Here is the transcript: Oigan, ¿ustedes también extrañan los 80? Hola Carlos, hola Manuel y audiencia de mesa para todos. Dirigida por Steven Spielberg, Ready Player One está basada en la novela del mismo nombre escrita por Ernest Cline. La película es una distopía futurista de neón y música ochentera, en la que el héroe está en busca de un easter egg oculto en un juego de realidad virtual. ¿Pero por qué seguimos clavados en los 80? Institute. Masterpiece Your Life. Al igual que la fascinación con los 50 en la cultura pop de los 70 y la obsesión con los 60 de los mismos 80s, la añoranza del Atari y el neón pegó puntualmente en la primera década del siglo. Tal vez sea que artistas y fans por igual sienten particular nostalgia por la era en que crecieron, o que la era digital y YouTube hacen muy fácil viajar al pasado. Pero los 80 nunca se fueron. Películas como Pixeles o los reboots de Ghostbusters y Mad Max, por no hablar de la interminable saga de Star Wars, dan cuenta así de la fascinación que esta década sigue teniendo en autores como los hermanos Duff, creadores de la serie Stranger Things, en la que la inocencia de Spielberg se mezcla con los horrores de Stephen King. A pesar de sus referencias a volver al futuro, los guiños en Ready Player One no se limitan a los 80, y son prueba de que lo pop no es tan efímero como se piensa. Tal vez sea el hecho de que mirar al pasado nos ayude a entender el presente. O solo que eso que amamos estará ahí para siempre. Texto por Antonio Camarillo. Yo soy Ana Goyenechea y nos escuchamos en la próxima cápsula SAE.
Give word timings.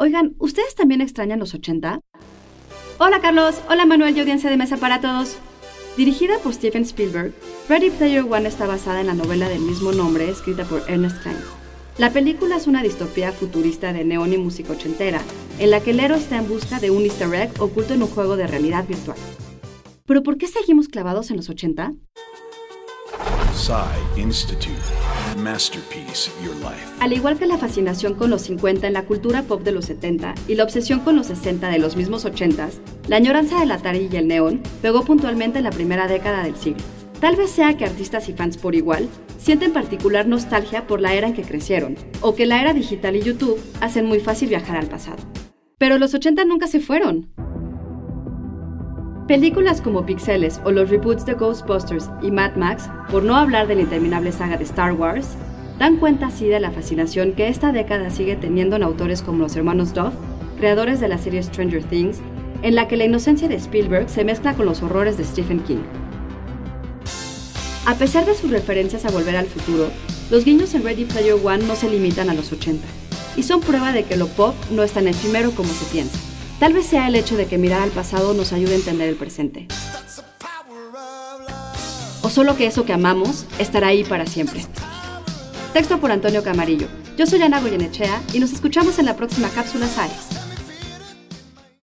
Oigan, 0.00 0.36
¿ustedes 0.38 0.76
también 0.76 1.00
extrañan 1.00 1.40
los 1.40 1.54
80? 1.54 2.02
Hola 2.98 3.20
Carlos, 3.20 3.60
hola 3.68 3.84
Manuel 3.84 4.16
y 4.16 4.20
audiencia 4.20 4.48
de 4.48 4.56
mesa 4.56 4.76
para 4.76 5.00
todos. 5.00 5.38
Dirigida 5.96 6.38
por 6.38 6.54
Steven 6.54 6.84
Spielberg, 6.84 7.34
Ready 7.68 7.90
Player 7.90 8.22
One 8.22 8.46
está 8.46 8.68
basada 8.68 9.00
en 9.00 9.08
la 9.08 9.14
novela 9.14 9.48
del 9.48 9.58
mismo 9.58 9.90
nombre 9.90 10.30
escrita 10.30 10.64
por 10.64 10.88
Ernest 10.88 11.20
Cline. 11.22 11.40
La 11.98 12.12
película 12.12 12.54
es 12.54 12.68
una 12.68 12.84
distopía 12.84 13.32
futurista 13.32 13.92
de 13.92 14.04
neón 14.04 14.32
y 14.32 14.38
música 14.38 14.74
ochentera, 14.74 15.20
en 15.58 15.72
la 15.72 15.80
que 15.80 15.90
el 15.90 15.98
héroe 15.98 16.18
está 16.18 16.36
en 16.36 16.48
busca 16.48 16.78
de 16.78 16.92
un 16.92 17.02
easter 17.02 17.34
egg 17.34 17.60
oculto 17.60 17.94
en 17.94 18.04
un 18.04 18.08
juego 18.08 18.36
de 18.36 18.46
realidad 18.46 18.86
virtual. 18.86 19.18
¿Pero 20.06 20.22
por 20.22 20.38
qué 20.38 20.46
seguimos 20.46 20.86
clavados 20.86 21.32
en 21.32 21.38
los 21.38 21.48
80? 21.48 21.94
Institute. 24.16 24.70
Masterpiece 25.36 26.30
Your 26.44 26.54
Life. 26.56 26.86
Al 27.00 27.12
igual 27.12 27.36
que 27.36 27.46
la 27.46 27.58
fascinación 27.58 28.14
con 28.14 28.30
los 28.30 28.42
50 28.42 28.86
en 28.86 28.92
la 28.92 29.04
cultura 29.04 29.42
pop 29.42 29.62
de 29.62 29.72
los 29.72 29.86
70 29.86 30.36
y 30.46 30.54
la 30.54 30.62
obsesión 30.62 31.00
con 31.00 31.16
los 31.16 31.26
60 31.26 31.68
de 31.68 31.80
los 31.80 31.96
mismos 31.96 32.24
80s, 32.24 32.74
la 33.08 33.16
añoranza 33.16 33.58
del 33.58 33.72
Atari 33.72 34.08
y 34.12 34.16
el 34.16 34.28
neón 34.28 34.62
pegó 34.80 35.04
puntualmente 35.04 35.58
en 35.58 35.64
la 35.64 35.72
primera 35.72 36.06
década 36.06 36.44
del 36.44 36.54
siglo. 36.54 36.84
Tal 37.20 37.34
vez 37.34 37.50
sea 37.50 37.76
que 37.76 37.84
artistas 37.84 38.28
y 38.28 38.32
fans 38.32 38.56
por 38.56 38.76
igual 38.76 39.08
sienten 39.38 39.72
particular 39.72 40.28
nostalgia 40.28 40.86
por 40.86 41.00
la 41.00 41.14
era 41.14 41.26
en 41.26 41.34
que 41.34 41.42
crecieron, 41.42 41.96
o 42.20 42.36
que 42.36 42.46
la 42.46 42.60
era 42.60 42.74
digital 42.74 43.16
y 43.16 43.22
YouTube 43.22 43.60
hacen 43.80 44.06
muy 44.06 44.20
fácil 44.20 44.50
viajar 44.50 44.76
al 44.76 44.86
pasado. 44.86 45.18
Pero 45.78 45.98
los 45.98 46.14
80 46.14 46.44
nunca 46.44 46.68
se 46.68 46.78
fueron. 46.78 47.28
Películas 49.28 49.82
como 49.82 50.06
Pixeles 50.06 50.58
o 50.64 50.72
los 50.72 50.88
reboots 50.88 51.26
de 51.26 51.34
Ghostbusters 51.34 52.08
y 52.22 52.30
Mad 52.30 52.56
Max, 52.56 52.88
por 53.10 53.22
no 53.22 53.36
hablar 53.36 53.66
de 53.66 53.74
la 53.74 53.82
interminable 53.82 54.32
saga 54.32 54.56
de 54.56 54.64
Star 54.64 54.94
Wars, 54.94 55.36
dan 55.78 55.98
cuenta 55.98 56.28
así 56.28 56.46
de 56.46 56.58
la 56.58 56.70
fascinación 56.70 57.32
que 57.32 57.48
esta 57.48 57.70
década 57.70 58.08
sigue 58.08 58.36
teniendo 58.36 58.76
en 58.76 58.82
autores 58.82 59.20
como 59.20 59.40
los 59.40 59.54
hermanos 59.54 59.92
Duff, 59.92 60.14
creadores 60.56 60.98
de 60.98 61.08
la 61.08 61.18
serie 61.18 61.42
Stranger 61.42 61.84
Things, 61.84 62.20
en 62.62 62.74
la 62.74 62.88
que 62.88 62.96
la 62.96 63.04
inocencia 63.04 63.48
de 63.48 63.56
Spielberg 63.56 64.08
se 64.08 64.24
mezcla 64.24 64.54
con 64.54 64.64
los 64.64 64.82
horrores 64.82 65.18
de 65.18 65.24
Stephen 65.24 65.60
King. 65.60 65.82
A 67.84 67.96
pesar 67.96 68.24
de 68.24 68.34
sus 68.34 68.50
referencias 68.50 69.04
a 69.04 69.10
volver 69.10 69.36
al 69.36 69.46
futuro, 69.46 69.90
los 70.30 70.46
guiños 70.46 70.74
en 70.74 70.84
Ready 70.84 71.04
Player 71.04 71.36
One 71.44 71.64
no 71.64 71.76
se 71.76 71.90
limitan 71.90 72.30
a 72.30 72.34
los 72.34 72.50
80, 72.50 72.82
y 73.36 73.42
son 73.42 73.60
prueba 73.60 73.92
de 73.92 74.04
que 74.04 74.16
lo 74.16 74.26
pop 74.26 74.54
no 74.70 74.82
es 74.82 74.92
tan 74.92 75.06
efímero 75.06 75.50
como 75.50 75.68
se 75.68 75.84
piensa. 75.92 76.18
Tal 76.58 76.72
vez 76.72 76.86
sea 76.86 77.06
el 77.06 77.14
hecho 77.14 77.36
de 77.36 77.46
que 77.46 77.56
mirar 77.56 77.82
al 77.82 77.90
pasado 77.90 78.34
nos 78.34 78.52
ayude 78.52 78.72
a 78.72 78.76
entender 78.76 79.08
el 79.08 79.14
presente. 79.14 79.68
O 82.22 82.30
solo 82.30 82.56
que 82.56 82.66
eso 82.66 82.84
que 82.84 82.92
amamos 82.92 83.46
estará 83.60 83.88
ahí 83.88 84.02
para 84.02 84.26
siempre. 84.26 84.64
Texto 85.72 86.00
por 86.00 86.10
Antonio 86.10 86.42
Camarillo. 86.42 86.88
Yo 87.16 87.26
soy 87.26 87.42
Ana 87.42 87.60
Goyenechea 87.60 88.22
y 88.32 88.40
nos 88.40 88.52
escuchamos 88.52 88.98
en 88.98 89.06
la 89.06 89.16
próxima 89.16 89.48
cápsula 89.50 89.86
SAE. 89.86 90.37